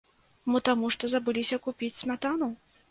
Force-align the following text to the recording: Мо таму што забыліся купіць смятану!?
Мо 0.51 0.61
таму 0.69 0.91
што 0.95 1.11
забыліся 1.15 1.63
купіць 1.69 1.95
смятану!? 2.03 2.55